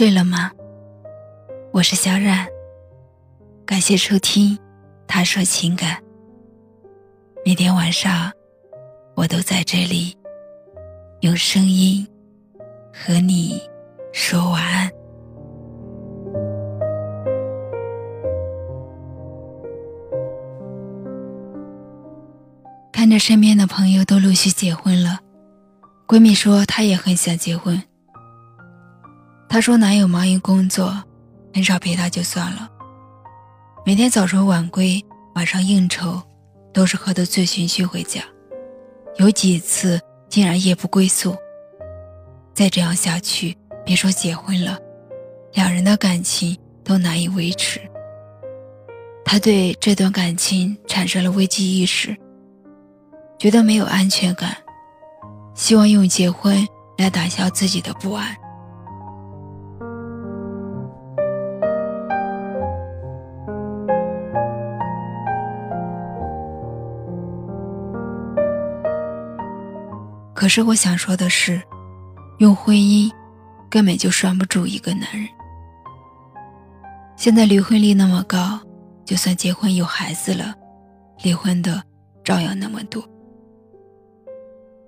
[0.00, 0.50] 睡了吗？
[1.74, 2.48] 我是小冉，
[3.66, 4.56] 感谢收听
[5.06, 5.96] 《他说情感》。
[7.44, 8.32] 每天晚上，
[9.14, 10.16] 我都在这里，
[11.20, 12.08] 用声音
[12.90, 13.60] 和你
[14.10, 14.90] 说晚安。
[22.90, 25.20] 看着身边的朋友都陆续结婚了，
[26.06, 27.78] 闺蜜说她也很想结婚。
[29.50, 30.96] 她说男友忙于工作，
[31.52, 32.70] 很少陪她就算了，
[33.84, 35.04] 每天早出晚归，
[35.34, 36.22] 晚上应酬，
[36.72, 38.22] 都是喝得醉醺醺回家，
[39.16, 41.36] 有几次竟然夜不归宿。
[42.54, 44.78] 再这样下去，别说结婚了，
[45.54, 47.80] 两人的感情都难以维持。
[49.24, 52.16] 她对这段感情产生了危机意识，
[53.36, 54.56] 觉得没有安全感，
[55.56, 56.64] 希望用结婚
[56.98, 58.36] 来打消自己的不安。
[70.40, 71.60] 可是我想说的是，
[72.38, 73.12] 用婚姻
[73.68, 75.28] 根本就拴不住一个男人。
[77.14, 78.58] 现在离婚率那么高，
[79.04, 80.54] 就算结婚有孩子了，
[81.22, 81.82] 离婚的
[82.24, 83.06] 照样那么多。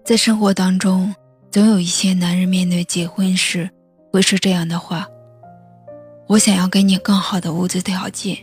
[0.07, 1.15] 在生活当中，
[1.51, 3.69] 总有一些男人面对结婚时，
[4.11, 5.07] 会说这样的话
[6.29, 8.39] ：“我想要给你更好的物质条件，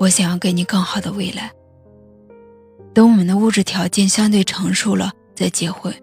[0.00, 1.52] 我想要给你更好的未来。
[2.92, 5.94] 等我们的物质条件相对成熟了。”再结婚，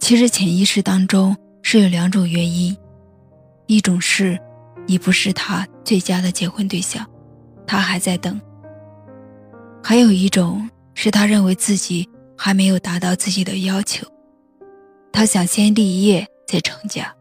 [0.00, 2.74] 其实潜意识当中是有两种原因：
[3.66, 4.40] 一种是
[4.86, 7.06] 你不是他最佳的结婚对象，
[7.66, 8.40] 他还在等；
[9.84, 14.06] 还有一种是他认为自己还没有达到自己的要求，
[15.12, 17.14] 他想先立业再成家。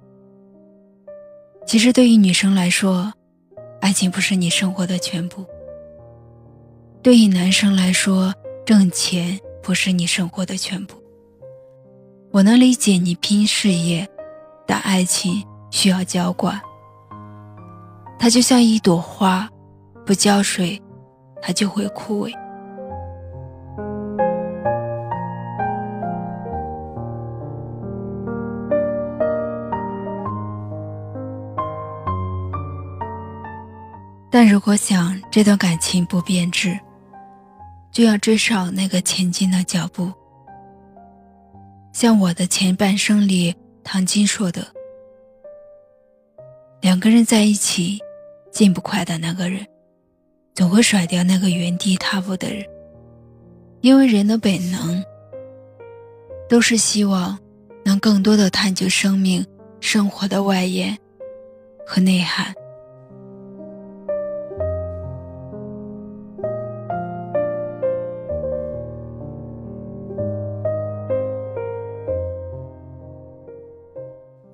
[1.66, 3.12] 其实对于女生来说，
[3.82, 5.44] 爱情不是你生活的全部；
[7.04, 8.34] 对于男生来说，
[8.66, 10.96] 挣钱不是你生活的全部。
[12.32, 14.08] 我能理解你拼事业，
[14.68, 16.60] 但爱情需要浇灌。
[18.20, 19.50] 它就像一朵花，
[20.06, 20.80] 不浇水，
[21.42, 22.34] 它就会枯萎。
[34.30, 36.78] 但如果想这段感情不变质，
[37.92, 40.12] 就要追上那个前进的脚步。
[42.00, 44.68] 像我的前半生里，唐晶说的
[46.80, 47.98] ：“两个人在一起，
[48.52, 49.66] 进不快的那个人，
[50.54, 52.64] 总会甩掉那个原地踏步的人。
[53.82, 55.04] 因为人的本能，
[56.48, 57.36] 都是希望
[57.84, 59.44] 能更多的探究生命
[59.80, 60.96] 生活的外延
[61.84, 62.54] 和内涵。”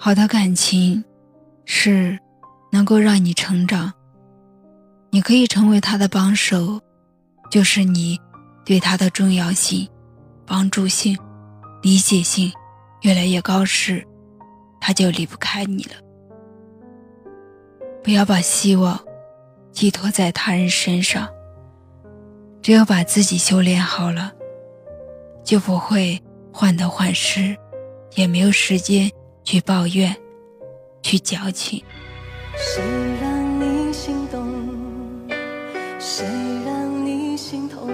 [0.05, 1.01] 好的感情，
[1.63, 2.19] 是
[2.73, 3.89] 能够让你成长。
[5.11, 6.77] 你可以成为他的帮手，
[7.49, 8.19] 就是你
[8.65, 9.87] 对他的重要性、
[10.45, 11.17] 帮助性、
[11.81, 12.51] 理解性
[13.03, 14.05] 越来越高时，
[14.81, 15.91] 他就离不开你了。
[18.03, 18.99] 不要把希望
[19.71, 21.29] 寄托在他人身上。
[22.61, 24.33] 只有把自己修炼好了，
[25.45, 26.21] 就不会
[26.51, 27.55] 患得患失，
[28.15, 29.09] 也没有时间。
[29.43, 30.15] 去抱怨，
[31.01, 31.83] 去矫情。
[32.55, 32.81] 谁
[33.21, 34.47] 让你心动？
[35.99, 36.25] 谁
[36.65, 37.89] 让你心痛？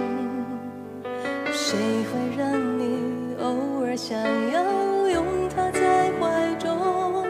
[1.52, 4.16] 谁会让你偶尔想
[4.52, 7.26] 要拥他在怀中？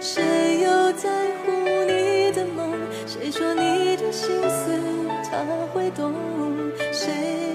[0.00, 1.08] 谁又在
[1.44, 1.52] 乎
[1.86, 2.72] 你的梦？
[3.06, 4.80] 谁说你的心思
[5.30, 6.12] 他会懂？
[6.92, 7.51] 谁？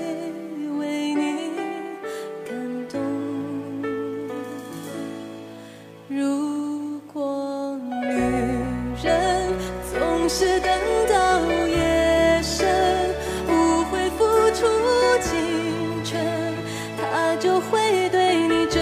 [17.60, 18.82] 会对你真。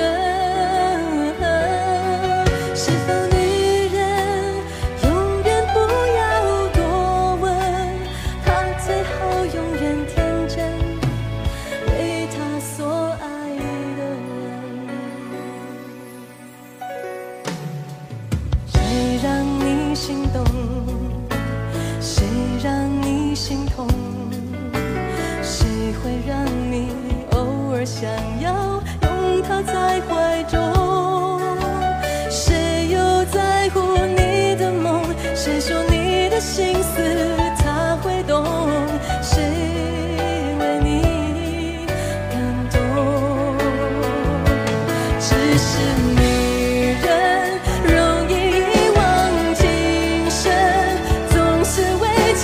[2.74, 3.38] 是否女
[3.94, 3.98] 人
[5.04, 5.08] 永
[5.44, 5.78] 远不
[6.18, 6.22] 要
[6.74, 6.78] 多
[7.42, 7.44] 问，
[8.44, 8.46] 她
[8.86, 9.14] 最好
[9.46, 9.84] 永远
[10.14, 10.16] 天
[10.48, 10.56] 真，
[11.88, 12.76] 为她所
[13.22, 13.24] 爱
[13.98, 14.02] 的
[14.42, 14.44] 人。
[18.68, 18.74] 谁
[19.24, 19.26] 让
[19.60, 20.44] 你心动？
[22.02, 22.26] 谁
[22.64, 22.70] 让
[23.02, 23.88] 你心痛，
[25.42, 25.66] 谁
[26.04, 26.90] 会让你
[27.32, 28.10] 偶尔想
[28.42, 28.54] 要
[29.64, 31.40] 在怀中
[32.30, 35.04] 谁又在乎你的梦？
[35.36, 37.02] 谁说你的心思？
[37.58, 38.44] 他会懂。
[39.22, 39.42] 谁
[40.60, 41.86] 为你
[42.30, 42.34] 感
[42.72, 42.78] 动
[45.20, 45.80] 只是
[46.16, 46.22] 女
[47.02, 49.00] 人容易一往
[49.56, 49.64] 情
[50.30, 50.44] 深？
[51.30, 51.36] 总
[51.66, 52.04] 是为
[52.36, 52.44] 情